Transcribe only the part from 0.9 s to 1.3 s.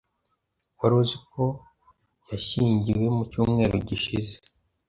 uzi